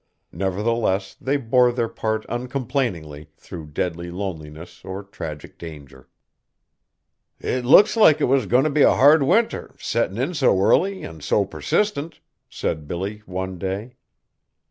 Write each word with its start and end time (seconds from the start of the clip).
Nevertheless 0.31 1.13
they 1.21 1.37
bore 1.37 1.71
their 1.71 1.87
part 1.87 2.25
uncomplainingly 2.27 3.29
through 3.37 3.67
deadly 3.67 4.09
loneliness 4.09 4.83
or 4.83 5.03
tragic 5.03 5.59
danger. 5.59 6.09
"It 7.39 7.65
looks 7.65 7.95
like 7.95 8.19
it 8.19 8.23
was 8.25 8.47
goin' 8.47 8.63
t' 8.63 8.71
be 8.71 8.81
a 8.81 8.95
hard 8.95 9.21
winter, 9.21 9.75
settin' 9.77 10.17
in 10.17 10.33
so 10.33 10.59
early 10.59 11.03
an' 11.03 11.21
so 11.21 11.45
persistent," 11.45 12.19
said 12.49 12.87
Billy 12.87 13.21
one 13.27 13.59
day. 13.59 13.97